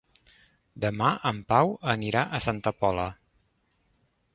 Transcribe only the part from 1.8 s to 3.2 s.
anirà a Santa Pola.